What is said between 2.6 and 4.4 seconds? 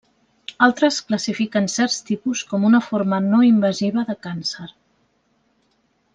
una forma no invasiva de